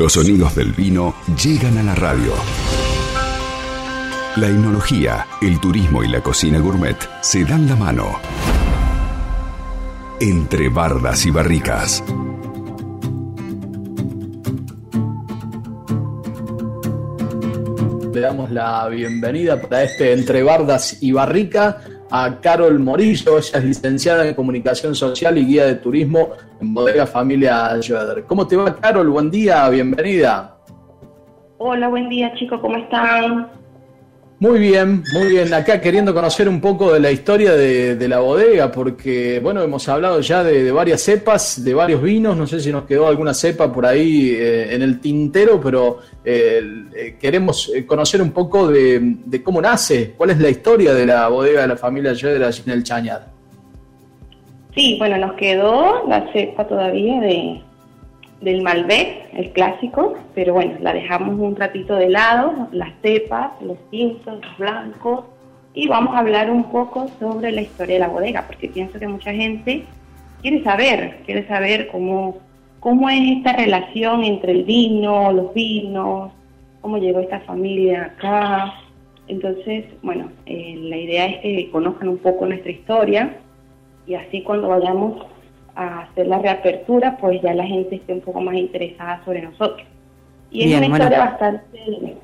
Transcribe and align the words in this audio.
Los 0.00 0.14
sonidos 0.14 0.54
del 0.54 0.72
vino 0.72 1.14
llegan 1.44 1.76
a 1.76 1.82
la 1.82 1.94
radio. 1.94 2.32
La 4.36 4.48
enología, 4.48 5.26
el 5.42 5.60
turismo 5.60 6.02
y 6.02 6.08
la 6.08 6.22
cocina 6.22 6.58
gourmet 6.58 6.96
se 7.20 7.44
dan 7.44 7.68
la 7.68 7.76
mano. 7.76 8.18
Entre 10.18 10.70
bardas 10.70 11.26
y 11.26 11.30
barricas. 11.30 12.02
Le 18.14 18.20
damos 18.20 18.50
la 18.50 18.88
bienvenida 18.88 19.60
para 19.60 19.82
este 19.82 20.14
Entre 20.14 20.42
Bardas 20.42 20.96
y 21.02 21.12
Barrica 21.12 21.82
a 22.10 22.36
Carol 22.40 22.78
Morillo. 22.78 23.38
Ella 23.38 23.58
es 23.58 23.64
licenciada 23.64 24.26
en 24.26 24.34
Comunicación 24.34 24.94
Social 24.94 25.38
y 25.38 25.46
guía 25.46 25.66
de 25.66 25.76
turismo 25.76 26.30
en 26.60 26.74
Bodega 26.74 27.06
Familia 27.06 27.80
Schroeder. 27.80 28.24
¿Cómo 28.24 28.46
te 28.46 28.56
va, 28.56 28.74
Carol? 28.76 29.08
Buen 29.08 29.30
día, 29.30 29.68
bienvenida. 29.68 30.56
Hola, 31.58 31.88
buen 31.88 32.08
día, 32.08 32.32
chicos, 32.34 32.60
¿cómo 32.60 32.76
están? 32.76 33.59
Muy 34.40 34.58
bien, 34.58 35.04
muy 35.12 35.28
bien. 35.28 35.52
Acá 35.52 35.82
queriendo 35.82 36.14
conocer 36.14 36.48
un 36.48 36.62
poco 36.62 36.94
de 36.94 36.98
la 36.98 37.10
historia 37.10 37.52
de, 37.52 38.08
la 38.08 38.20
bodega, 38.20 38.72
porque, 38.72 39.38
bueno, 39.38 39.60
hemos 39.60 39.86
hablado 39.86 40.18
ya 40.22 40.42
de, 40.42 40.72
varias 40.72 41.02
cepas, 41.02 41.62
de 41.62 41.74
varios 41.74 42.00
vinos. 42.00 42.38
No 42.38 42.46
sé 42.46 42.58
si 42.58 42.72
nos 42.72 42.84
quedó 42.84 43.06
alguna 43.06 43.34
cepa 43.34 43.70
por 43.70 43.84
ahí 43.84 44.30
eh, 44.30 44.74
en 44.74 44.80
el 44.80 44.98
tintero, 44.98 45.60
pero 45.60 45.98
eh, 46.24 46.62
eh, 46.96 47.16
queremos 47.20 47.70
conocer 47.86 48.22
un 48.22 48.30
poco 48.30 48.66
de, 48.66 49.42
cómo 49.44 49.60
nace, 49.60 50.14
cuál 50.16 50.30
es 50.30 50.38
la 50.38 50.48
historia 50.48 50.94
de 50.94 51.04
la 51.04 51.28
bodega 51.28 51.60
de 51.60 51.68
la 51.68 51.76
familia 51.76 52.14
Yedra 52.14 52.48
en 52.64 52.72
el 52.72 52.82
Chañar. 52.82 53.26
Sí, 54.74 54.96
bueno, 54.98 55.18
nos 55.18 55.34
quedó 55.34 56.08
la 56.08 56.32
cepa 56.32 56.66
todavía 56.66 57.20
de, 57.20 57.60
del 58.40 58.62
Malbec, 58.62 59.28
el 59.34 59.50
clásico, 59.50 60.14
pero 60.34 60.54
bueno, 60.54 60.74
la 60.80 60.92
dejamos 60.92 61.38
un 61.38 61.56
ratito 61.56 61.96
de 61.96 62.08
lado, 62.08 62.68
las 62.72 62.92
cepas, 63.02 63.52
los 63.60 63.78
tintos, 63.90 64.40
los 64.40 64.58
blancos, 64.58 65.24
y 65.74 65.88
vamos 65.88 66.14
a 66.14 66.18
hablar 66.18 66.50
un 66.50 66.64
poco 66.64 67.08
sobre 67.18 67.52
la 67.52 67.60
historia 67.60 67.94
de 67.94 68.00
la 68.00 68.08
bodega, 68.08 68.46
porque 68.46 68.68
pienso 68.68 68.98
que 68.98 69.06
mucha 69.06 69.32
gente 69.32 69.84
quiere 70.42 70.62
saber, 70.64 71.18
quiere 71.26 71.46
saber 71.46 71.88
cómo, 71.88 72.38
cómo 72.80 73.08
es 73.08 73.38
esta 73.38 73.52
relación 73.52 74.24
entre 74.24 74.52
el 74.52 74.64
vino, 74.64 75.32
los 75.32 75.54
vinos, 75.54 76.32
cómo 76.80 76.98
llegó 76.98 77.20
esta 77.20 77.40
familia 77.40 78.04
acá. 78.16 78.74
Entonces, 79.28 79.84
bueno, 80.02 80.30
eh, 80.46 80.76
la 80.80 80.96
idea 80.96 81.26
es 81.26 81.40
que 81.40 81.70
conozcan 81.70 82.08
un 82.08 82.18
poco 82.18 82.46
nuestra 82.46 82.72
historia 82.72 83.36
y 84.06 84.14
así 84.14 84.42
cuando 84.42 84.68
vayamos 84.68 85.24
a 85.80 86.00
hacer 86.00 86.26
la 86.26 86.38
reapertura, 86.38 87.16
pues 87.20 87.40
ya 87.42 87.54
la 87.54 87.64
gente 87.64 87.96
esté 87.96 88.12
un 88.12 88.20
poco 88.20 88.40
más 88.40 88.54
interesada 88.54 89.22
sobre 89.24 89.42
nosotros. 89.42 89.86
Y 90.50 90.72
es 90.72 90.76
una 90.78 90.86
historia 90.86 91.18
bastante... 91.18 92.16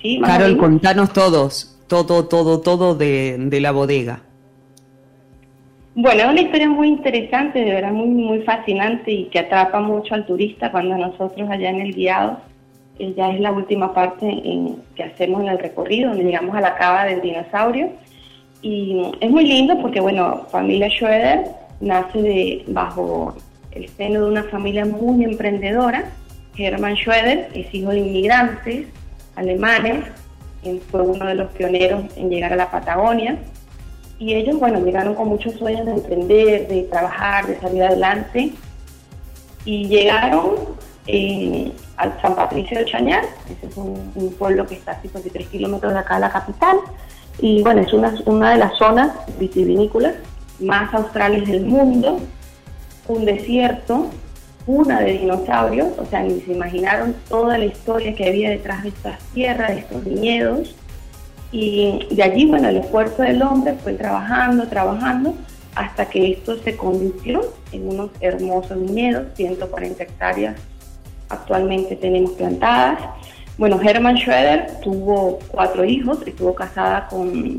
¿sí? 0.00 0.20
Carol, 0.24 0.56
contanos 0.56 1.12
todos, 1.12 1.78
todo, 1.88 2.26
todo, 2.26 2.60
todo 2.60 2.94
de, 2.94 3.36
de 3.38 3.60
la 3.60 3.72
bodega. 3.72 4.20
Bueno, 5.94 6.22
es 6.22 6.28
una 6.30 6.40
historia 6.40 6.70
muy 6.70 6.88
interesante, 6.88 7.62
de 7.62 7.74
verdad 7.74 7.92
muy, 7.92 8.08
muy 8.08 8.40
fascinante 8.42 9.10
y 9.10 9.24
que 9.26 9.40
atrapa 9.40 9.78
mucho 9.80 10.14
al 10.14 10.24
turista 10.24 10.70
cuando 10.70 10.96
nosotros 10.96 11.50
allá 11.50 11.68
en 11.68 11.82
el 11.82 11.92
guiado, 11.92 12.38
eh, 12.98 13.12
ya 13.14 13.30
es 13.30 13.40
la 13.40 13.52
última 13.52 13.92
parte 13.92 14.26
en, 14.26 14.76
que 14.94 15.02
hacemos 15.02 15.42
en 15.42 15.48
el 15.48 15.58
recorrido, 15.58 16.08
donde 16.08 16.24
llegamos 16.24 16.56
a 16.56 16.62
la 16.62 16.76
cava 16.76 17.04
del 17.04 17.20
dinosaurio. 17.20 17.90
Y 18.62 19.02
es 19.20 19.30
muy 19.30 19.44
lindo 19.44 19.78
porque, 19.82 20.00
bueno, 20.00 20.46
familia 20.50 20.88
Schroeder 20.88 21.44
nace 21.82 22.22
de, 22.22 22.64
bajo 22.68 23.34
el 23.72 23.88
seno 23.90 24.24
de 24.24 24.30
una 24.30 24.44
familia 24.44 24.86
muy 24.86 25.24
emprendedora. 25.24 26.04
Hermann 26.56 26.96
Schroeder 26.96 27.50
es 27.54 27.74
hijo 27.74 27.90
de 27.90 27.98
inmigrantes 27.98 28.86
alemanes, 29.36 30.04
fue 30.90 31.02
uno 31.02 31.26
de 31.26 31.34
los 31.34 31.50
pioneros 31.52 32.04
en 32.16 32.30
llegar 32.30 32.52
a 32.52 32.56
la 32.56 32.70
Patagonia. 32.70 33.36
Y 34.18 34.34
ellos, 34.34 34.58
bueno, 34.60 34.84
llegaron 34.84 35.14
con 35.14 35.28
muchos 35.28 35.54
sueños 35.54 35.84
de 35.84 35.92
emprender, 35.92 36.68
de 36.68 36.82
trabajar, 36.84 37.46
de 37.46 37.58
salir 37.58 37.82
adelante. 37.82 38.52
Y 39.64 39.88
llegaron 39.88 40.54
eh, 41.08 41.72
al 41.96 42.20
San 42.20 42.36
Patricio 42.36 42.78
de 42.78 42.84
Chañar, 42.84 43.24
ese 43.50 43.66
es 43.66 43.76
un, 43.76 44.34
pueblo 44.38 44.66
que 44.66 44.74
está 44.74 44.92
a 44.92 45.02
53 45.02 45.48
kilómetros 45.48 45.92
de 45.92 45.98
acá 45.98 46.14
de 46.14 46.20
la 46.20 46.30
capital. 46.30 46.76
Y 47.40 47.62
bueno, 47.62 47.80
es 47.80 47.92
una, 47.92 48.14
una 48.26 48.50
de 48.52 48.58
las 48.58 48.76
zonas 48.76 49.12
vitivinícolas 49.38 50.14
más 50.62 50.92
australes 50.94 51.48
del 51.48 51.64
mundo, 51.66 52.20
un 53.08 53.24
desierto, 53.24 54.10
una 54.66 55.00
de 55.00 55.18
dinosaurios, 55.18 55.88
o 55.98 56.06
sea, 56.06 56.22
ni 56.22 56.40
se 56.40 56.52
imaginaron 56.52 57.14
toda 57.28 57.58
la 57.58 57.64
historia 57.64 58.14
que 58.14 58.28
había 58.28 58.50
detrás 58.50 58.82
de 58.84 58.90
estas 58.90 59.18
tierras, 59.34 59.70
de 59.70 59.80
estos 59.80 60.04
viñedos. 60.04 60.74
Y 61.50 62.06
de 62.10 62.22
allí, 62.22 62.46
bueno, 62.46 62.68
el 62.68 62.78
esfuerzo 62.78 63.22
del 63.22 63.42
hombre 63.42 63.74
fue 63.82 63.94
trabajando, 63.94 64.68
trabajando, 64.68 65.34
hasta 65.74 66.06
que 66.08 66.32
esto 66.32 66.56
se 66.58 66.76
convirtió 66.76 67.42
en 67.72 67.88
unos 67.88 68.10
hermosos 68.20 68.80
viñedos, 68.80 69.26
140 69.34 70.02
hectáreas 70.02 70.56
actualmente 71.32 71.96
tenemos 71.96 72.32
plantadas. 72.32 72.98
Bueno, 73.58 73.80
Hermann 73.82 74.16
Schroeder 74.16 74.80
tuvo 74.82 75.38
cuatro 75.50 75.84
hijos, 75.84 76.18
estuvo 76.26 76.54
casada 76.54 77.06
con 77.08 77.56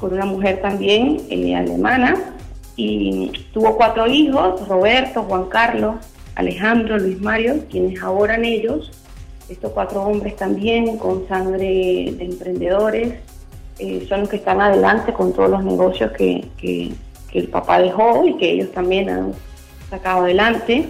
con 0.00 0.14
una 0.14 0.24
mujer 0.24 0.60
también 0.62 1.20
eh, 1.28 1.54
alemana 1.54 2.34
y 2.74 3.30
tuvo 3.52 3.76
cuatro 3.76 4.06
hijos, 4.06 4.66
Roberto, 4.66 5.22
Juan 5.24 5.44
Carlos, 5.46 5.96
Alejandro, 6.34 6.98
Luis 6.98 7.20
Mario, 7.20 7.64
quienes 7.70 8.02
ahora 8.02 8.38
ellos, 8.42 8.90
estos 9.50 9.72
cuatro 9.72 10.02
hombres 10.02 10.36
también 10.36 10.96
con 10.96 11.28
sangre 11.28 12.14
de 12.16 12.24
emprendedores, 12.24 13.14
eh, 13.78 14.06
son 14.08 14.20
los 14.20 14.28
que 14.30 14.36
están 14.36 14.60
adelante 14.60 15.12
con 15.12 15.32
todos 15.34 15.50
los 15.50 15.64
negocios 15.64 16.12
que, 16.12 16.46
que, 16.56 16.92
el 17.32 17.46
papá 17.46 17.78
dejó 17.78 18.26
y 18.26 18.36
que 18.38 18.50
ellos 18.50 18.72
también 18.72 19.08
han 19.08 19.32
sacado 19.88 20.22
adelante. 20.24 20.88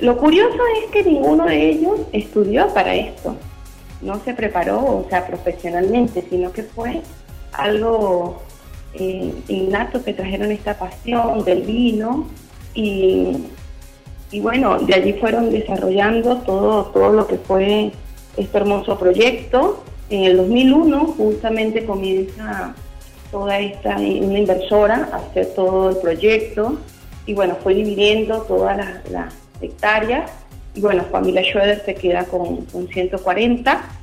Lo 0.00 0.16
curioso 0.16 0.56
es 0.84 0.90
que 0.92 1.02
ninguno 1.02 1.46
de 1.46 1.70
ellos 1.70 2.00
estudió 2.12 2.68
para 2.68 2.94
esto, 2.94 3.34
no 4.00 4.20
se 4.20 4.34
preparó, 4.34 4.78
o 4.78 5.06
sea, 5.08 5.26
profesionalmente, 5.26 6.24
sino 6.30 6.52
que 6.52 6.62
fue 6.62 7.02
algo 7.52 8.42
eh, 8.94 9.32
innato 9.48 10.02
que 10.02 10.14
trajeron 10.14 10.50
esta 10.50 10.78
pasión 10.78 11.44
del 11.44 11.62
vino 11.62 12.26
y, 12.74 13.46
y, 14.30 14.40
bueno, 14.40 14.78
de 14.78 14.94
allí 14.94 15.12
fueron 15.14 15.50
desarrollando 15.50 16.38
todo, 16.38 16.86
todo 16.86 17.12
lo 17.12 17.26
que 17.26 17.36
fue 17.36 17.92
este 18.36 18.58
hermoso 18.58 18.98
proyecto. 18.98 19.82
En 20.10 20.24
el 20.24 20.36
2001 20.38 21.14
justamente 21.16 21.84
comienza 21.84 22.74
toda 23.30 23.58
esta 23.58 23.96
una 23.96 24.38
inversora 24.38 25.10
a 25.12 25.16
hacer 25.16 25.52
todo 25.54 25.90
el 25.90 25.96
proyecto 25.98 26.78
y 27.26 27.34
bueno, 27.34 27.56
fue 27.62 27.74
dividiendo 27.74 28.42
todas 28.42 28.76
las, 29.10 29.34
hectáreas 29.60 30.30
y 30.76 30.80
bueno, 30.80 31.02
familia 31.10 31.42
Schroeder 31.42 31.84
se 31.84 31.92
queda 31.96 32.22
con, 32.24 32.64
con 32.66 32.86
140 32.86 33.97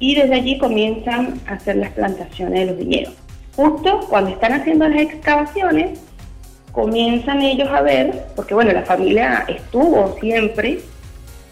y 0.00 0.14
desde 0.14 0.34
allí 0.34 0.58
comienzan 0.58 1.40
a 1.46 1.52
hacer 1.52 1.76
las 1.76 1.92
plantaciones 1.92 2.60
de 2.60 2.66
los 2.66 2.78
viñedos. 2.78 3.14
Justo 3.54 4.00
cuando 4.08 4.30
están 4.30 4.54
haciendo 4.54 4.88
las 4.88 5.02
excavaciones, 5.02 6.00
comienzan 6.72 7.42
ellos 7.42 7.68
a 7.68 7.82
ver, 7.82 8.24
porque 8.34 8.54
bueno, 8.54 8.72
la 8.72 8.82
familia 8.82 9.44
estuvo 9.46 10.16
siempre, 10.18 10.80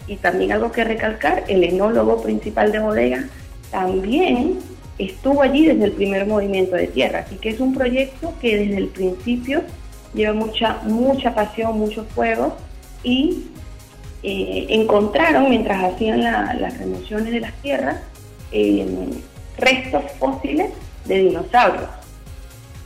y 0.07 0.15
también 0.15 0.51
algo 0.51 0.71
que 0.71 0.83
recalcar, 0.83 1.43
el 1.47 1.63
enólogo 1.63 2.21
principal 2.21 2.71
de 2.71 2.79
bodega 2.79 3.23
también 3.69 4.57
estuvo 4.97 5.43
allí 5.43 5.67
desde 5.67 5.85
el 5.85 5.91
primer 5.91 6.25
movimiento 6.25 6.75
de 6.75 6.87
tierra, 6.87 7.19
así 7.19 7.35
que 7.35 7.49
es 7.49 7.59
un 7.59 7.75
proyecto 7.75 8.33
que 8.41 8.57
desde 8.57 8.77
el 8.77 8.87
principio 8.87 9.61
lleva 10.15 10.33
mucha, 10.33 10.79
mucha 10.83 11.35
pasión, 11.35 11.77
mucho 11.77 12.03
fuego 12.05 12.57
y 13.03 13.43
eh, 14.23 14.65
encontraron 14.69 15.49
mientras 15.49 15.83
hacían 15.83 16.21
las 16.21 16.77
remociones 16.79 17.31
de 17.31 17.39
las 17.41 17.53
tierras 17.61 17.97
restos 19.57 20.03
fósiles 20.19 20.71
de 21.05 21.17
dinosaurios. 21.19 21.89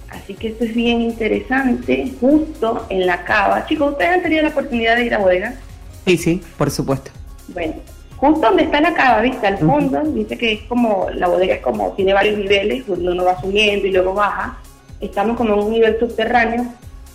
Así 0.10 0.36
que 0.36 0.50
esto 0.50 0.63
es 0.63 0.75
bien 0.75 1.01
interesante, 1.01 2.12
justo 2.19 2.86
en 2.89 3.07
la 3.07 3.24
cava. 3.24 3.65
Chicos, 3.65 3.94
¿ustedes 3.94 4.12
han 4.12 4.21
tenido 4.21 4.44
la 4.44 4.50
oportunidad 4.50 4.95
de 4.95 5.06
ir 5.06 5.13
a 5.13 5.18
bodega? 5.18 5.56
Sí, 6.06 6.18
sí, 6.18 6.42
por 6.57 6.69
supuesto. 6.69 7.12
Bueno, 7.48 7.74
justo 8.18 8.42
donde 8.42 8.63
está 8.63 8.80
la 8.80 8.94
cava, 8.94 9.21
¿viste? 9.21 9.48
Al 9.48 9.57
fondo, 9.57 10.01
dice 10.01 10.38
que 10.38 10.54
es 10.54 10.62
como, 10.63 11.07
la 11.15 11.27
bodega 11.27 11.56
es 11.56 11.62
como, 11.62 11.92
tiene 11.94 12.13
varios 12.13 12.38
niveles, 12.38 12.86
donde 12.86 13.12
uno 13.12 13.25
va 13.25 13.42
subiendo 13.42 13.88
y 13.88 13.92
luego 13.92 14.13
baja. 14.13 14.57
Estamos 15.01 15.36
como 15.36 15.56
en 15.56 15.60
un 15.60 15.71
nivel 15.71 15.98
subterráneo. 16.00 16.65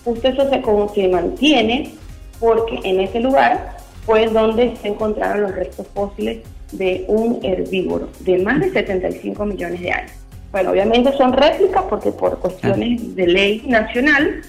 Justo 0.05 0.29
eso 0.29 0.51
se, 0.51 0.61
como 0.61 0.93
se 0.93 1.09
mantiene 1.09 1.95
porque 2.41 2.81
en 2.85 3.01
ese 3.01 3.21
lugar 3.21 3.77
fue 4.05 4.27
donde 4.27 4.77
se 4.77 4.89
encontraron 4.89 5.43
los 5.43 5.55
restos 5.55 5.87
fósiles 5.95 6.39
de 6.73 7.05
un 7.09 7.41
herbívoro 7.43 8.09
de 8.21 8.39
más 8.39 8.61
de 8.61 8.71
75 8.73 9.45
millones 9.47 9.81
de 9.81 9.91
años. 9.91 10.13
Bueno, 10.53 10.71
obviamente 10.71 11.13
son 11.17 11.33
réplicas 11.33 11.85
porque 11.89 12.11
por 12.11 12.39
cuestiones 12.39 13.15
de 13.15 13.27
ley 13.27 13.63
nacional 13.67 14.43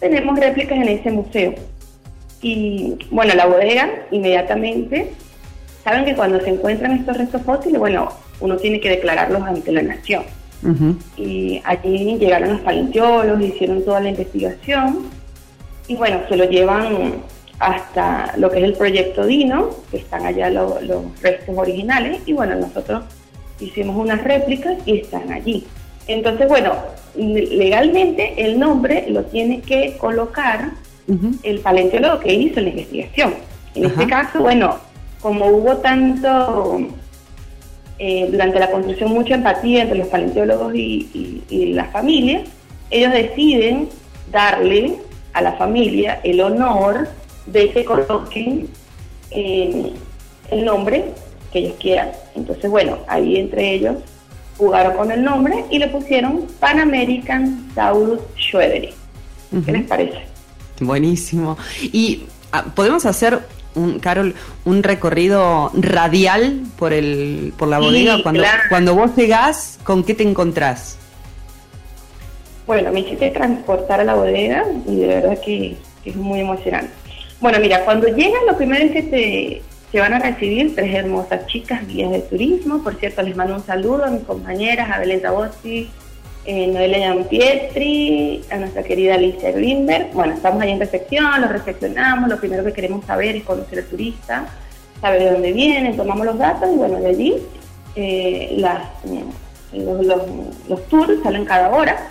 tenemos 0.00 0.38
réplicas 0.38 0.78
en 0.78 0.88
ese 0.88 1.10
museo. 1.10 1.54
Y 2.40 2.96
bueno, 3.10 3.34
la 3.34 3.46
bodega 3.46 3.90
inmediatamente 4.10 5.12
saben 5.82 6.04
que 6.04 6.14
cuando 6.14 6.40
se 6.40 6.50
encuentran 6.50 6.92
estos 6.92 7.16
restos 7.16 7.42
fósiles, 7.42 7.78
bueno, 7.78 8.08
uno 8.40 8.56
tiene 8.56 8.80
que 8.80 8.90
declararlos 8.90 9.42
ante 9.42 9.72
la 9.72 9.82
nación. 9.82 10.24
Y 11.18 11.60
allí 11.64 12.16
llegaron 12.18 12.52
los 12.52 12.60
paleontólogos, 12.62 13.42
hicieron 13.42 13.84
toda 13.84 14.00
la 14.00 14.08
investigación 14.08 15.10
y 15.86 15.96
bueno, 15.96 16.20
se 16.28 16.36
lo 16.36 16.44
llevan 16.44 17.16
hasta 17.58 18.34
lo 18.36 18.50
que 18.50 18.58
es 18.58 18.64
el 18.64 18.74
proyecto 18.74 19.24
Dino, 19.26 19.70
que 19.90 19.98
están 19.98 20.26
allá 20.26 20.50
los 20.50 21.20
restos 21.22 21.56
originales 21.56 22.20
y 22.26 22.32
bueno, 22.32 22.56
nosotros 22.56 23.04
hicimos 23.60 23.96
unas 23.96 24.22
réplicas 24.22 24.76
y 24.86 24.98
están 24.98 25.32
allí. 25.32 25.66
Entonces, 26.06 26.48
bueno, 26.48 26.74
legalmente 27.16 28.34
el 28.44 28.58
nombre 28.58 29.06
lo 29.08 29.24
tiene 29.24 29.60
que 29.60 29.96
colocar 29.96 30.72
el 31.42 31.60
paleontólogo 31.60 32.20
que 32.20 32.32
hizo 32.32 32.60
la 32.60 32.70
investigación. 32.70 33.34
En 33.74 33.84
este 33.84 34.06
caso, 34.06 34.40
bueno, 34.40 34.78
como 35.20 35.46
hubo 35.46 35.76
tanto, 35.78 36.80
eh, 37.98 38.28
durante 38.30 38.58
la 38.58 38.70
construcción, 38.70 39.10
mucha 39.10 39.34
empatía 39.34 39.82
entre 39.82 39.98
los 39.98 40.08
paleontólogos 40.08 40.74
y, 40.74 41.72
la 41.74 41.86
familia, 41.86 42.42
ellos 42.90 43.12
deciden 43.12 43.88
darle 44.30 44.96
a 45.32 45.42
la 45.42 45.52
familia 45.54 46.20
el 46.22 46.40
honor 46.40 47.08
de 47.46 47.70
que 47.70 47.84
coloquen 47.84 48.68
eh, 49.30 49.92
el 50.50 50.64
nombre 50.64 51.04
que 51.52 51.60
ellos 51.60 51.74
quieran. 51.80 52.10
Entonces, 52.34 52.70
bueno, 52.70 52.98
ahí 53.06 53.36
entre 53.36 53.74
ellos 53.74 53.96
jugaron 54.56 54.96
con 54.96 55.10
el 55.10 55.22
nombre 55.22 55.64
y 55.70 55.78
le 55.78 55.88
pusieron 55.88 56.46
Pan 56.60 56.80
American 56.80 57.70
Saurus 57.74 58.20
Schroederi. 58.38 58.90
¿Qué 59.64 59.72
les 59.72 59.84
parece? 59.84 60.18
Buenísimo. 60.80 61.56
Y 61.80 62.24
ah, 62.52 62.64
podemos 62.74 63.06
hacer 63.06 63.40
un, 63.74 63.98
Carol, 63.98 64.34
un 64.64 64.82
recorrido 64.82 65.70
radial 65.74 66.62
por 66.78 66.92
el 66.92 67.52
por 67.56 67.68
la 67.68 67.78
bodega 67.78 68.22
cuando 68.22 68.42
cuando 68.68 68.94
vos 68.94 69.14
llegás, 69.16 69.78
¿con 69.84 70.02
qué 70.04 70.14
te 70.14 70.22
encontrás? 70.22 70.98
Bueno, 72.66 72.90
me 72.92 73.00
hiciste 73.00 73.30
transportar 73.30 74.00
a 74.00 74.04
la 74.04 74.14
bodega 74.14 74.64
y 74.86 74.96
de 74.96 75.06
verdad 75.06 75.38
que, 75.44 75.76
es 76.04 76.16
muy 76.16 76.40
emocionante. 76.40 76.92
Bueno, 77.40 77.58
mira, 77.60 77.84
cuando 77.84 78.08
llegas 78.08 78.40
lo 78.46 78.56
primero 78.56 78.92
que 78.92 79.02
te, 79.02 79.62
te 79.92 80.00
van 80.00 80.14
a 80.14 80.18
recibir 80.18 80.74
tres 80.74 80.94
hermosas 80.94 81.46
chicas 81.46 81.86
guías 81.86 82.10
de 82.10 82.20
turismo. 82.20 82.82
Por 82.82 82.96
cierto, 82.96 83.22
les 83.22 83.36
mando 83.36 83.54
un 83.54 83.64
saludo 83.64 84.04
a 84.04 84.10
mis 84.10 84.24
compañeras, 84.24 84.90
a 84.90 84.98
Belén 84.98 85.22
Tabossi, 85.22 85.88
eh, 86.46 86.66
Noelia 86.66 87.16
Pietri, 87.28 88.42
a 88.50 88.56
nuestra 88.56 88.82
querida 88.82 89.14
Alicia 89.14 89.50
Greenberg. 89.52 90.12
Bueno, 90.12 90.34
estamos 90.34 90.60
ahí 90.62 90.72
en 90.72 90.80
recepción, 90.80 91.40
lo 91.40 91.48
recepcionamos, 91.48 92.28
lo 92.28 92.38
primero 92.38 92.64
que 92.64 92.72
queremos 92.72 93.06
saber 93.06 93.36
es 93.36 93.44
conocer 93.44 93.78
al 93.78 93.84
turista, 93.86 94.46
saber 95.00 95.22
de 95.22 95.30
dónde 95.30 95.52
viene, 95.52 95.94
tomamos 95.94 96.26
los 96.26 96.38
datos 96.38 96.68
y 96.70 96.76
bueno, 96.76 97.00
de 97.00 97.06
allí 97.06 97.36
eh, 97.96 98.62
los, 99.72 100.06
los, 100.68 100.88
tours 100.88 101.22
salen 101.22 101.44
cada 101.44 101.70
hora. 101.70 102.10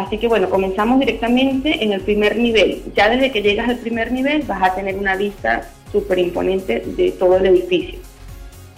Así 0.00 0.18
que 0.18 0.28
bueno, 0.28 0.50
comenzamos 0.50 0.98
directamente 0.98 1.84
en 1.84 1.92
el 1.92 2.00
primer 2.00 2.36
nivel. 2.36 2.82
Ya 2.94 3.08
desde 3.08 3.30
que 3.30 3.42
llegas 3.42 3.68
al 3.68 3.78
primer 3.78 4.12
nivel 4.12 4.42
vas 4.42 4.62
a 4.62 4.74
tener 4.74 4.96
una 4.96 5.16
vista 5.16 5.68
súper 5.92 6.18
imponente 6.18 6.82
de 6.84 7.12
todo 7.12 7.36
el 7.36 7.46
edificio. 7.46 7.98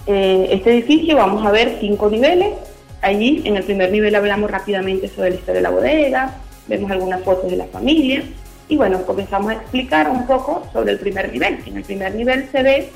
Eh, 0.06 0.48
este 0.50 0.72
edificio 0.72 1.16
vamos 1.16 1.46
a 1.46 1.50
ver 1.50 1.76
cinco 1.80 2.10
niveles, 2.10 2.54
Allí, 3.02 3.42
en 3.44 3.56
el 3.56 3.64
primer 3.64 3.90
nivel, 3.90 4.14
hablamos 4.14 4.48
rápidamente 4.48 5.08
sobre 5.08 5.30
la 5.30 5.34
historia 5.34 5.54
de 5.54 5.62
la 5.62 5.70
bodega, 5.70 6.36
vemos 6.68 6.88
algunas 6.88 7.20
fotos 7.22 7.50
de 7.50 7.56
la 7.56 7.66
familia 7.66 8.22
y 8.68 8.76
bueno, 8.76 9.02
comenzamos 9.04 9.50
a 9.50 9.54
explicar 9.54 10.08
un 10.08 10.24
poco 10.24 10.62
sobre 10.72 10.92
el 10.92 11.00
primer 11.00 11.32
nivel. 11.32 11.58
En 11.66 11.78
el 11.78 11.82
primer 11.82 12.14
nivel 12.14 12.48
se 12.52 12.62
ve 12.62 12.90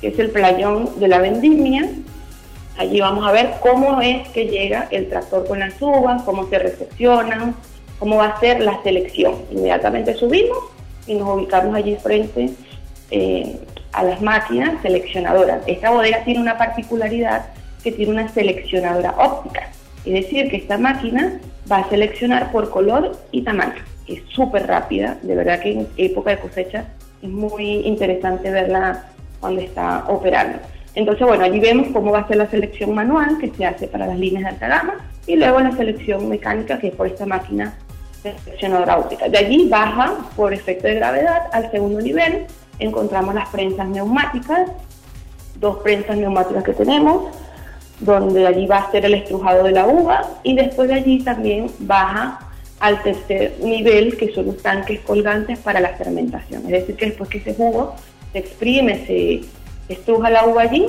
que 0.00 0.08
es 0.08 0.18
el 0.18 0.30
playón 0.30 0.98
de 0.98 1.06
la 1.06 1.18
vendimia. 1.18 1.88
Allí 2.76 3.00
vamos 3.00 3.24
a 3.24 3.30
ver 3.30 3.54
cómo 3.60 4.00
es 4.00 4.28
que 4.30 4.46
llega 4.46 4.88
el 4.90 5.08
tractor 5.08 5.46
con 5.46 5.60
las 5.60 5.80
uvas, 5.80 6.22
cómo 6.22 6.48
se 6.48 6.58
recepcionan, 6.58 7.54
cómo 8.02 8.16
va 8.16 8.30
a 8.30 8.40
ser 8.40 8.60
la 8.60 8.82
selección. 8.82 9.36
Inmediatamente 9.52 10.14
subimos 10.14 10.58
y 11.06 11.14
nos 11.14 11.36
ubicamos 11.36 11.72
allí 11.72 11.94
frente 11.94 12.50
eh, 13.12 13.60
a 13.92 14.02
las 14.02 14.20
máquinas 14.20 14.82
seleccionadoras. 14.82 15.62
Esta 15.68 15.92
bodega 15.92 16.24
tiene 16.24 16.40
una 16.40 16.58
particularidad 16.58 17.46
que 17.84 17.92
tiene 17.92 18.10
una 18.10 18.26
seleccionadora 18.26 19.14
óptica. 19.16 19.68
Es 20.04 20.14
decir, 20.14 20.50
que 20.50 20.56
esta 20.56 20.78
máquina 20.78 21.38
va 21.70 21.76
a 21.76 21.88
seleccionar 21.90 22.50
por 22.50 22.70
color 22.70 23.12
y 23.30 23.42
tamaño. 23.42 23.84
Es 24.08 24.20
súper 24.34 24.66
rápida, 24.66 25.16
de 25.22 25.36
verdad 25.36 25.60
que 25.60 25.70
en 25.70 25.88
época 25.96 26.30
de 26.30 26.38
cosecha 26.38 26.86
es 27.22 27.30
muy 27.30 27.86
interesante 27.86 28.50
verla 28.50 29.04
cuando 29.38 29.60
está 29.60 30.06
operando. 30.08 30.58
Entonces, 30.96 31.24
bueno, 31.24 31.44
allí 31.44 31.60
vemos 31.60 31.86
cómo 31.92 32.10
va 32.10 32.18
a 32.18 32.26
ser 32.26 32.38
la 32.38 32.50
selección 32.50 32.96
manual 32.96 33.38
que 33.38 33.48
se 33.50 33.64
hace 33.64 33.86
para 33.86 34.08
las 34.08 34.18
líneas 34.18 34.42
de 34.42 34.48
alta 34.48 34.66
gama 34.66 34.94
y 35.26 35.36
luego 35.36 35.60
la 35.60 35.72
selección 35.72 36.28
mecánica 36.28 36.78
que 36.78 36.88
es 36.88 36.94
por 36.94 37.06
esta 37.06 37.26
máquina 37.26 37.74
seleccionadora 38.22 38.98
óptica. 38.98 39.28
De 39.28 39.38
allí 39.38 39.68
baja 39.68 40.16
por 40.36 40.52
efecto 40.54 40.86
de 40.86 40.94
gravedad 40.94 41.48
al 41.52 41.70
segundo 41.70 42.00
nivel, 42.00 42.46
encontramos 42.78 43.34
las 43.34 43.48
prensas 43.48 43.88
neumáticas, 43.88 44.70
dos 45.56 45.78
prensas 45.78 46.16
neumáticas 46.16 46.64
que 46.64 46.72
tenemos, 46.72 47.34
donde 48.00 48.46
allí 48.46 48.66
va 48.66 48.78
a 48.78 48.90
ser 48.90 49.04
el 49.04 49.14
estrujado 49.14 49.64
de 49.64 49.72
la 49.72 49.86
uva 49.86 50.22
y 50.42 50.54
después 50.54 50.88
de 50.88 50.94
allí 50.94 51.22
también 51.22 51.70
baja 51.80 52.40
al 52.80 53.00
tercer 53.02 53.54
nivel, 53.62 54.16
que 54.16 54.34
son 54.34 54.46
los 54.46 54.60
tanques 54.60 55.00
colgantes 55.00 55.58
para 55.60 55.78
la 55.78 55.90
fermentación. 55.90 56.62
Es 56.64 56.72
decir, 56.72 56.96
que 56.96 57.06
después 57.06 57.30
que 57.30 57.38
ese 57.38 57.54
jugo 57.54 57.94
se 58.32 58.38
exprime, 58.38 59.06
se 59.06 59.42
estruja 59.88 60.30
la 60.30 60.46
uva 60.46 60.62
allí, 60.62 60.86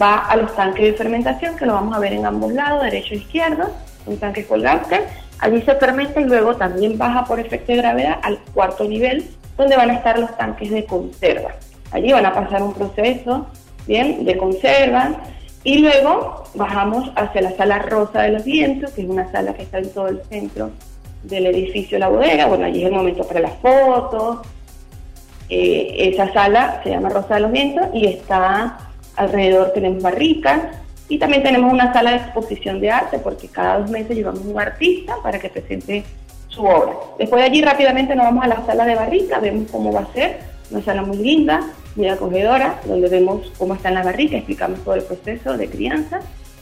va 0.00 0.16
a 0.18 0.36
los 0.36 0.54
tanques 0.56 0.84
de 0.84 0.94
fermentación, 0.94 1.56
que 1.56 1.66
lo 1.66 1.74
vamos 1.74 1.96
a 1.96 2.00
ver 2.00 2.14
en 2.14 2.26
ambos 2.26 2.52
lados, 2.52 2.82
derecho 2.82 3.14
e 3.14 3.18
izquierdo, 3.18 3.70
un 4.06 4.18
tanque 4.18 4.44
colgante. 4.44 5.02
Allí 5.38 5.62
se 5.62 5.74
fermenta 5.74 6.20
y 6.20 6.24
luego 6.24 6.56
también 6.56 6.96
baja 6.96 7.24
por 7.24 7.38
efecto 7.38 7.72
de 7.72 7.78
gravedad 7.78 8.18
al 8.22 8.38
cuarto 8.54 8.84
nivel, 8.84 9.24
donde 9.56 9.76
van 9.76 9.90
a 9.90 9.94
estar 9.94 10.18
los 10.18 10.36
tanques 10.36 10.70
de 10.70 10.84
conserva. 10.84 11.52
Allí 11.92 12.12
van 12.12 12.26
a 12.26 12.34
pasar 12.34 12.62
un 12.62 12.72
proceso 12.72 13.46
bien 13.86 14.24
de 14.24 14.36
conserva, 14.36 15.16
y 15.66 15.78
luego 15.78 16.44
bajamos 16.54 17.10
hacia 17.16 17.42
la 17.42 17.50
sala 17.56 17.80
Rosa 17.80 18.22
de 18.22 18.30
los 18.30 18.44
Vientos, 18.44 18.92
que 18.92 19.02
es 19.02 19.08
una 19.08 19.28
sala 19.32 19.52
que 19.52 19.64
está 19.64 19.78
en 19.78 19.90
todo 19.90 20.06
el 20.06 20.22
centro 20.28 20.70
del 21.24 21.46
edificio 21.46 21.98
La 21.98 22.08
Bodega. 22.08 22.46
Bueno, 22.46 22.66
allí 22.66 22.82
es 22.82 22.86
el 22.86 22.94
momento 22.94 23.26
para 23.26 23.40
las 23.40 23.54
fotos. 23.54 24.46
Eh, 25.48 26.12
esa 26.12 26.32
sala 26.32 26.80
se 26.84 26.90
llama 26.90 27.08
Rosa 27.08 27.34
de 27.34 27.40
los 27.40 27.50
Vientos 27.50 27.88
y 27.92 28.06
está 28.06 28.78
alrededor 29.16 29.72
tenemos 29.72 30.04
barricas 30.04 30.60
y 31.08 31.18
también 31.18 31.42
tenemos 31.42 31.72
una 31.72 31.92
sala 31.92 32.10
de 32.10 32.16
exposición 32.16 32.80
de 32.80 32.90
arte 32.90 33.18
porque 33.18 33.48
cada 33.48 33.78
dos 33.78 33.90
meses 33.90 34.16
llevamos 34.16 34.42
un 34.44 34.58
artista 34.58 35.16
para 35.22 35.38
que 35.38 35.48
presente 35.48 36.04
su 36.48 36.64
obra. 36.64 36.94
Después 37.18 37.40
de 37.42 37.46
allí 37.46 37.62
rápidamente 37.62 38.14
nos 38.16 38.26
vamos 38.26 38.44
a 38.44 38.48
la 38.48 38.66
sala 38.66 38.84
de 38.84 38.94
barricas, 38.94 39.40
vemos 39.40 39.70
cómo 39.70 39.92
va 39.92 40.00
a 40.00 40.12
ser, 40.12 40.40
una 40.70 40.82
sala 40.82 41.02
muy 41.02 41.18
linda, 41.18 41.60
muy 41.94 42.08
acogedora, 42.08 42.80
donde 42.84 43.08
vemos 43.08 43.52
cómo 43.56 43.74
están 43.74 43.94
las 43.94 44.04
barricas, 44.04 44.38
explicamos 44.38 44.80
todo 44.80 44.94
el 44.94 45.02
proceso 45.02 45.56
de 45.56 45.68
crianza. 45.68 46.20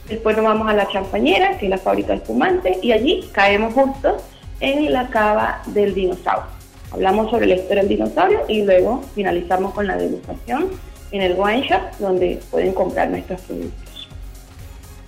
Después 0.09 0.37
nos 0.37 0.45
vamos 0.45 0.69
a 0.69 0.75
la 0.75 0.87
champañera, 0.88 1.57
que 1.57 1.66
es 1.66 1.71
la 1.71 1.78
fábrica 1.78 2.09
de 2.09 2.16
espumante, 2.16 2.78
y 2.83 2.92
allí 2.92 3.25
caemos 3.33 3.73
justo 3.73 4.19
en 4.61 4.92
la 4.92 5.09
cava 5.09 5.62
del 5.66 5.95
dinosaurio. 5.95 6.50
Hablamos 6.92 7.30
sobre 7.30 7.47
la 7.47 7.54
historia 7.54 7.83
del 7.83 7.88
dinosaurio 7.88 8.40
y 8.47 8.62
luego 8.62 9.02
finalizamos 9.14 9.73
con 9.73 9.87
la 9.87 9.97
degustación 9.97 10.69
en 11.11 11.23
el 11.23 11.35
wine 11.37 11.66
shop, 11.66 11.80
donde 11.99 12.40
pueden 12.50 12.73
comprar 12.73 13.09
nuestros 13.09 13.40
productos. 13.42 13.84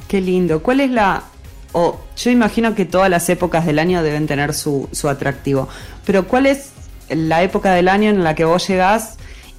Qué 0.09 0.21
lindo. 0.21 0.63
¿Cuál 0.63 0.81
es 0.81 0.91
la 0.91 1.25
o 1.73 2.01
yo 2.17 2.31
imagino 2.31 2.75
que 2.75 2.87
todas 2.87 3.11
las 3.11 3.29
épocas 3.29 3.67
del 3.67 3.79
año 3.79 4.03
deben 4.03 4.27
tener 4.27 4.55
su, 4.55 4.89
su, 4.93 5.11
atractivo, 5.11 5.69
pero 6.07 6.27
¿cuál 6.27 6.47
es 6.47 6.73
la 7.11 7.43
época 7.43 7.75
del 7.75 7.89
año 7.89 8.09
en 8.09 8.25
la 8.25 8.35
que 8.35 8.47
vos 8.47 8.67
llegás 8.67 9.19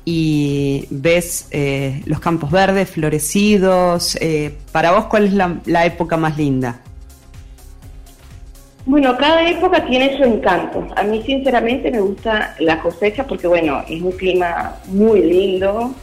y 0.10 0.88
ves 0.90 1.50
eh, 1.52 2.02
los 2.06 2.22
campos 2.22 2.50
verdes 2.50 2.90
florecidos. 2.90 4.16
Eh, 4.22 4.56
para 4.72 4.92
vos, 4.92 5.08
¿cuál 5.08 5.26
es 5.26 5.34
la, 5.34 5.86
época 5.86 6.16
más 6.16 6.38
linda? 6.38 6.80
Bueno, 8.86 9.18
cada 9.18 9.50
época 9.50 9.86
tiene 9.86 10.16
su 10.16 10.24
encanto. 10.24 10.88
A 10.96 11.04
mí, 11.04 11.22
sinceramente, 11.24 11.92
me 11.92 12.00
gusta 12.00 12.56
la 12.60 12.80
cosecha 12.80 13.28
porque, 13.28 13.48
bueno, 13.48 13.84
es 13.86 14.02
un 14.02 14.14
clima 14.14 14.76
muy 14.86 15.22
lindo, 15.24 15.94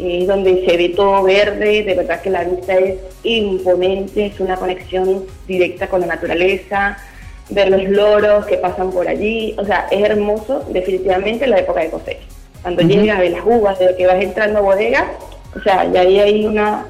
es 0.00 0.26
donde 0.26 0.64
se 0.66 0.76
ve 0.76 0.90
todo 0.90 1.22
verde, 1.22 1.82
de 1.82 1.94
verdad 1.94 2.20
que 2.20 2.30
la 2.30 2.44
vista 2.44 2.74
es 2.74 2.98
imponente, 3.22 4.26
es 4.26 4.40
una 4.40 4.56
conexión 4.56 5.24
directa 5.46 5.88
con 5.88 6.00
la 6.00 6.06
naturaleza, 6.06 6.96
ver 7.50 7.70
los 7.70 7.82
loros 7.84 8.46
que 8.46 8.56
pasan 8.56 8.90
por 8.90 9.08
allí, 9.08 9.54
o 9.58 9.64
sea, 9.64 9.86
es 9.90 10.02
hermoso 10.02 10.64
definitivamente 10.70 11.46
la 11.46 11.58
época 11.58 11.80
de 11.80 11.90
cosecha. 11.90 12.26
Cuando 12.62 12.82
llegas 12.82 13.18
a 13.18 13.20
ver 13.20 13.32
las 13.32 13.42
uvas, 13.44 13.78
de 13.78 13.96
que 13.96 14.06
vas 14.06 14.22
entrando 14.22 14.58
a 14.58 14.62
bodega, 14.62 15.10
o 15.56 15.60
sea, 15.62 15.90
ya 15.90 16.02
ahí 16.02 16.20
hay 16.20 16.46
una 16.46 16.86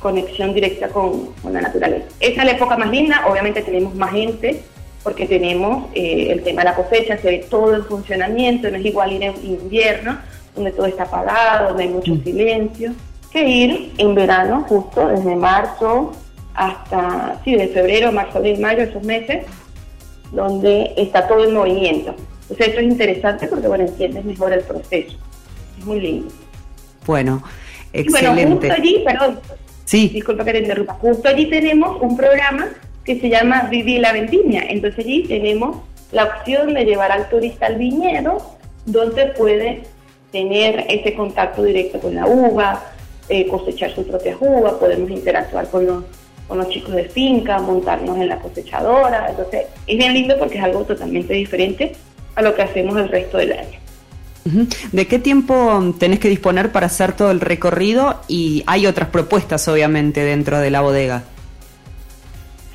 conexión 0.00 0.52
directa 0.52 0.88
con, 0.88 1.30
la 1.50 1.62
naturaleza. 1.62 2.04
Esa 2.20 2.40
es 2.40 2.44
la 2.44 2.52
época 2.52 2.76
más 2.76 2.90
linda, 2.90 3.24
obviamente 3.28 3.62
tenemos 3.62 3.94
más 3.94 4.12
gente, 4.12 4.60
porque 5.02 5.26
tenemos 5.26 5.86
eh, 5.94 6.28
el 6.30 6.42
tema 6.42 6.62
de 6.62 6.70
la 6.70 6.74
cosecha, 6.74 7.16
se 7.18 7.28
ve 7.28 7.46
todo 7.48 7.74
el 7.74 7.84
funcionamiento, 7.84 8.70
no 8.70 8.76
es 8.76 8.84
igual 8.84 9.12
ir 9.12 9.22
en 9.22 9.34
invierno, 9.44 10.18
donde 10.54 10.72
todo 10.72 10.86
está 10.86 11.04
apagado, 11.04 11.68
donde 11.68 11.84
hay 11.84 11.88
mucho 11.88 12.16
silencio. 12.22 12.92
que 13.30 13.48
ir 13.48 13.92
en 13.98 14.14
verano, 14.14 14.64
justo 14.68 15.08
desde 15.08 15.34
marzo 15.34 16.12
hasta, 16.54 17.40
sí, 17.44 17.56
de 17.56 17.66
febrero, 17.68 18.12
marzo, 18.12 18.38
abril, 18.38 18.60
mayo, 18.60 18.82
esos 18.82 19.02
meses, 19.02 19.44
donde 20.30 20.92
está 20.96 21.26
todo 21.26 21.44
en 21.44 21.54
movimiento. 21.54 22.14
Entonces 22.42 22.68
eso 22.68 22.78
es 22.78 22.84
interesante 22.84 23.48
porque, 23.48 23.66
bueno, 23.66 23.84
entiendes 23.84 24.24
mejor 24.24 24.52
el 24.52 24.60
proceso. 24.60 25.16
Es 25.78 25.84
muy 25.84 26.00
lindo. 26.00 26.32
Bueno, 27.06 27.42
excelente. 27.92 28.44
bueno, 28.44 28.56
justo 28.56 28.72
allí, 28.72 29.02
perdón, 29.04 29.40
sí. 29.84 30.08
disculpa 30.08 30.44
que 30.44 30.52
te 30.52 30.58
interrumpa, 30.60 30.94
justo 30.94 31.28
allí 31.28 31.46
tenemos 31.46 32.00
un 32.00 32.16
programa 32.16 32.68
que 33.04 33.20
se 33.20 33.28
llama 33.28 33.64
Vivir 33.70 34.00
la 34.00 34.12
Vendimia. 34.12 34.64
Entonces 34.68 35.04
allí 35.04 35.24
tenemos 35.24 35.78
la 36.12 36.24
opción 36.24 36.74
de 36.74 36.84
llevar 36.84 37.12
al 37.12 37.28
turista 37.28 37.66
al 37.66 37.76
viñedo, 37.76 38.38
donde 38.86 39.26
puede 39.26 39.82
tener 40.34 40.84
ese 40.88 41.14
contacto 41.14 41.62
directo 41.62 42.00
con 42.00 42.12
la 42.12 42.26
uva, 42.26 42.82
eh, 43.28 43.46
cosechar 43.46 43.94
su 43.94 44.04
propia 44.04 44.36
uva, 44.40 44.80
podemos 44.80 45.08
interactuar 45.08 45.68
con 45.68 45.86
los, 45.86 46.04
con 46.48 46.58
los 46.58 46.68
chicos 46.70 46.92
de 46.92 47.04
finca, 47.04 47.60
montarnos 47.60 48.18
en 48.18 48.28
la 48.28 48.40
cosechadora. 48.40 49.28
Entonces 49.30 49.66
es 49.86 49.96
bien 49.96 50.12
lindo 50.12 50.36
porque 50.36 50.58
es 50.58 50.64
algo 50.64 50.82
totalmente 50.82 51.34
diferente 51.34 51.92
a 52.34 52.42
lo 52.42 52.52
que 52.52 52.62
hacemos 52.62 52.96
el 52.96 53.08
resto 53.10 53.38
del 53.38 53.52
año. 53.52 53.78
¿De 54.90 55.06
qué 55.06 55.20
tiempo 55.20 55.94
tenés 56.00 56.18
que 56.18 56.28
disponer 56.28 56.72
para 56.72 56.86
hacer 56.86 57.12
todo 57.12 57.30
el 57.30 57.40
recorrido? 57.40 58.16
Y 58.26 58.64
hay 58.66 58.88
otras 58.88 59.10
propuestas, 59.10 59.68
obviamente, 59.68 60.20
dentro 60.24 60.58
de 60.58 60.70
la 60.70 60.80
bodega. 60.80 61.22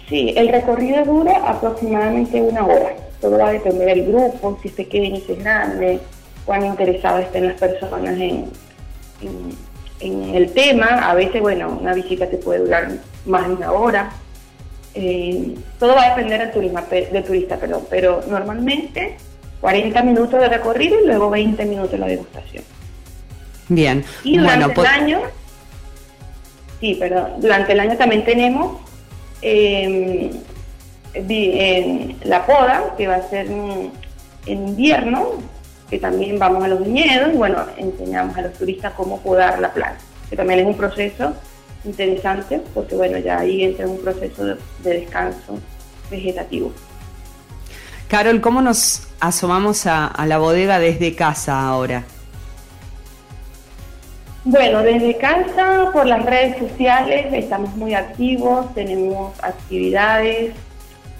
Sí, 0.07 0.33
el 0.35 0.47
recorrido 0.47 1.03
dura 1.03 1.43
aproximadamente 1.45 2.41
una 2.41 2.65
hora. 2.65 2.95
Todo 3.19 3.37
va 3.37 3.49
a 3.49 3.51
depender 3.51 3.85
del 3.85 4.05
grupo, 4.07 4.57
si 4.61 4.69
es 4.69 4.73
pequeño, 4.73 5.17
si 5.27 5.33
es 5.33 5.39
grande, 5.39 5.99
cuán 6.49 6.65
interesadas 6.65 7.25
estén 7.25 7.45
las 7.45 7.59
personas 7.59 8.19
en, 8.19 8.49
en, 9.99 10.35
el 10.35 10.51
tema. 10.51 11.07
A 11.07 11.13
veces, 11.13 11.43
bueno, 11.43 11.77
una 11.79 11.93
visita 11.93 12.27
te 12.27 12.37
puede 12.37 12.61
durar 12.61 12.89
más 13.27 13.47
de 13.47 13.53
una 13.53 13.71
hora. 13.71 14.09
Eh, 14.95 15.53
todo 15.77 15.93
va 15.93 16.05
a 16.05 16.09
depender 16.15 16.39
del, 16.39 16.51
turismo, 16.51 16.79
del 16.89 17.23
turista, 17.23 17.57
perdón, 17.57 17.83
pero 17.87 18.23
normalmente 18.27 19.17
40 19.61 20.01
minutos 20.01 20.39
de 20.39 20.49
recorrido 20.49 20.99
y 20.99 21.05
luego 21.05 21.29
20 21.29 21.63
minutos 21.65 21.91
de 21.91 21.97
la 21.99 22.07
degustación. 22.07 22.63
Bien. 23.67 24.03
Y 24.23 24.39
durante 24.39 24.81
el 24.81 24.87
año, 24.87 25.21
sí, 26.79 26.95
perdón, 26.95 27.33
durante 27.37 27.73
el 27.73 27.79
año 27.79 27.95
también 27.95 28.25
tenemos 28.25 28.81
em, 29.43 30.31
la 32.23 32.43
poda, 32.47 32.95
que 32.97 33.07
va 33.07 33.17
a 33.17 33.29
ser 33.29 33.45
en 33.51 33.91
invierno, 34.47 35.33
que 35.89 35.99
también 35.99 36.37
vamos 36.37 36.63
a 36.63 36.67
los 36.67 36.83
viñedos 36.83 37.33
y 37.33 37.37
bueno, 37.37 37.65
enseñamos 37.77 38.37
a 38.37 38.41
los 38.41 38.53
turistas 38.53 38.93
cómo 38.93 39.19
podar 39.21 39.59
la 39.59 39.73
planta, 39.73 39.99
que 40.29 40.35
también 40.35 40.59
es 40.59 40.65
un 40.65 40.77
proceso 40.77 41.33
interesante 41.85 42.61
porque 42.73 42.95
bueno, 42.95 43.17
ya 43.17 43.39
ahí 43.39 43.63
entra 43.63 43.87
un 43.87 43.99
proceso 43.99 44.45
de 44.45 44.57
descanso 44.83 45.59
vegetativo. 46.11 46.71
Carol, 48.07 48.41
¿cómo 48.41 48.61
nos 48.61 49.07
asomamos 49.19 49.85
a, 49.85 50.11
la 50.25 50.39
bodega 50.39 50.79
desde 50.79 51.15
casa 51.15 51.61
ahora? 51.61 52.03
Bueno, 54.45 54.81
desde 54.81 55.15
casa, 55.17 55.91
por 55.93 56.07
las 56.07 56.25
redes 56.25 56.57
sociales, 56.57 57.27
estamos 57.31 57.75
muy 57.75 57.93
activos, 57.93 58.73
tenemos 58.73 59.37
actividades, 59.43 60.55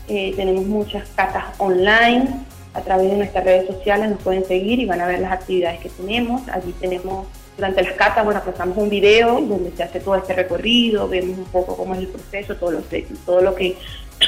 eh, 0.08 0.34
tenemos 0.36 0.66
muchas 0.66 1.08
catas 1.16 1.46
online, 1.60 2.28
a 2.74 2.82
través 2.82 3.10
de 3.10 3.18
nuestras 3.18 3.44
redes 3.44 3.68
sociales 3.68 4.10
nos 4.10 4.22
pueden 4.22 4.46
seguir 4.46 4.80
y 4.80 4.86
van 4.86 5.02
a 5.02 5.08
ver 5.08 5.20
las 5.20 5.32
actividades 5.32 5.80
que 5.80 5.90
tenemos. 5.90 6.48
Allí 6.50 6.74
tenemos, 6.80 7.28
durante 7.58 7.84
las 7.84 7.94
catas, 7.94 8.24
bueno, 8.24 8.42
pasamos 8.44 8.78
un 8.78 8.90
video 8.90 9.42
donde 9.42 9.72
se 9.72 9.84
hace 9.84 10.00
todo 10.00 10.16
este 10.16 10.34
recorrido, 10.34 11.08
vemos 11.08 11.38
un 11.38 11.46
poco 11.46 11.76
cómo 11.76 11.96
es 11.96 12.02
el 12.02 12.08
proceso, 12.08 12.56
todo 12.56 12.72
lo, 12.72 12.82
todo 13.26 13.42
lo 13.42 13.56
que 13.56 13.78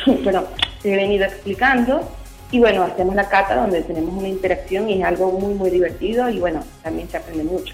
bueno, 0.23 0.43
se 0.81 0.93
he 0.93 0.95
venido 0.95 1.25
explicando. 1.25 2.01
Y 2.51 2.59
bueno, 2.59 2.83
hacemos 2.83 3.15
la 3.15 3.29
cata 3.29 3.55
donde 3.55 3.81
tenemos 3.81 4.13
una 4.13 4.27
interacción 4.27 4.89
y 4.89 4.99
es 4.99 5.05
algo 5.05 5.31
muy, 5.31 5.53
muy 5.53 5.69
divertido 5.69 6.29
y 6.29 6.39
bueno, 6.39 6.61
también 6.83 7.09
se 7.09 7.17
aprende 7.17 7.45
mucho. 7.45 7.73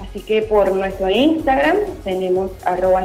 Así 0.00 0.20
que 0.20 0.42
por 0.42 0.70
nuestro 0.72 1.08
Instagram 1.10 1.78
tenemos 2.04 2.52
arroba 2.64 3.02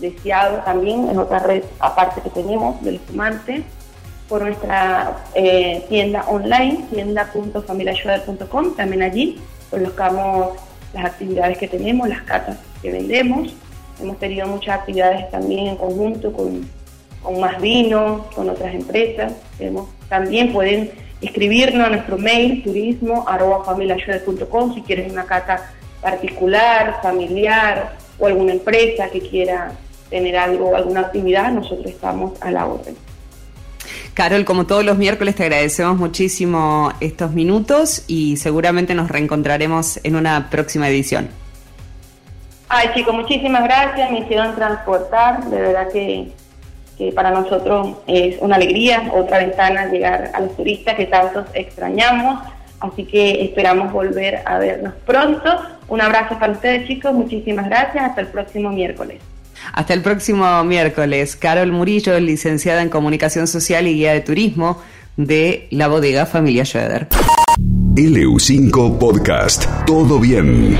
deseado 0.00 0.58
también, 0.64 1.08
es 1.08 1.16
otra 1.16 1.38
red 1.38 1.62
aparte 1.78 2.20
que 2.20 2.30
tenemos 2.30 2.82
del 2.82 2.98
fumante. 2.98 3.64
Por 4.28 4.42
nuestra 4.42 5.24
eh, 5.34 5.84
tienda 5.88 6.24
online, 6.28 6.86
tienda.familiaschroeder.com, 6.90 8.74
también 8.74 9.02
allí 9.02 9.38
colocamos 9.70 10.56
las 10.92 11.04
actividades 11.04 11.58
que 11.58 11.68
tenemos, 11.68 12.08
las 12.08 12.22
catas 12.22 12.58
que 12.80 12.90
vendemos. 12.90 13.54
Hemos 14.00 14.18
tenido 14.18 14.46
muchas 14.46 14.80
actividades 14.80 15.30
también 15.30 15.66
en 15.66 15.76
conjunto 15.76 16.32
con 16.32 16.66
con 17.24 17.40
más 17.40 17.60
vino, 17.60 18.26
con 18.36 18.48
otras 18.50 18.72
empresas. 18.74 19.32
También 20.08 20.52
pueden 20.52 20.92
escribirnos 21.20 21.86
a 21.86 21.90
nuestro 21.90 22.18
mail 22.18 22.62
turismo 22.62 23.24
si 24.74 24.82
quieren 24.82 25.10
una 25.10 25.24
cata 25.24 25.72
particular, 26.00 27.00
familiar 27.02 27.96
o 28.18 28.26
alguna 28.26 28.52
empresa 28.52 29.08
que 29.08 29.20
quiera 29.20 29.72
tener 30.10 30.36
algo, 30.36 30.76
alguna 30.76 31.00
actividad, 31.00 31.50
nosotros 31.50 31.86
estamos 31.86 32.40
a 32.42 32.50
la 32.50 32.66
orden. 32.66 32.94
Carol, 34.14 34.44
como 34.44 34.66
todos 34.66 34.84
los 34.84 34.96
miércoles, 34.96 35.34
te 35.34 35.42
agradecemos 35.42 35.96
muchísimo 35.96 36.92
estos 37.00 37.32
minutos 37.32 38.04
y 38.06 38.36
seguramente 38.36 38.94
nos 38.94 39.10
reencontraremos 39.10 40.00
en 40.04 40.16
una 40.16 40.50
próxima 40.50 40.88
edición. 40.88 41.28
Ay, 42.68 42.90
chicos, 42.94 43.14
muchísimas 43.14 43.64
gracias. 43.64 44.10
Me 44.10 44.20
hicieron 44.20 44.54
transportar. 44.54 45.44
De 45.44 45.60
verdad 45.60 45.88
que 45.92 46.32
que 46.96 47.12
para 47.12 47.30
nosotros 47.30 47.96
es 48.06 48.36
una 48.40 48.56
alegría, 48.56 49.10
otra 49.12 49.38
ventana 49.38 49.86
llegar 49.86 50.30
a 50.32 50.40
los 50.40 50.56
turistas 50.56 50.94
que 50.94 51.06
tantos 51.06 51.46
extrañamos. 51.54 52.40
Así 52.80 53.04
que 53.04 53.44
esperamos 53.44 53.92
volver 53.92 54.42
a 54.44 54.58
vernos 54.58 54.94
pronto. 55.06 55.50
Un 55.88 56.00
abrazo 56.00 56.38
para 56.38 56.52
ustedes 56.52 56.86
chicos, 56.86 57.12
muchísimas 57.12 57.66
gracias, 57.66 58.04
hasta 58.04 58.20
el 58.20 58.28
próximo 58.28 58.70
miércoles. 58.70 59.20
Hasta 59.72 59.94
el 59.94 60.02
próximo 60.02 60.62
miércoles. 60.64 61.36
Carol 61.36 61.72
Murillo, 61.72 62.18
licenciada 62.20 62.82
en 62.82 62.88
Comunicación 62.88 63.46
Social 63.46 63.86
y 63.86 63.94
Guía 63.94 64.12
de 64.12 64.20
Turismo 64.20 64.80
de 65.16 65.68
la 65.70 65.88
bodega 65.88 66.26
Familia 66.26 66.64
Schroeder. 66.64 67.08
LU5 67.96 68.98
Podcast. 68.98 69.66
Todo 69.86 70.18
bien. 70.18 70.76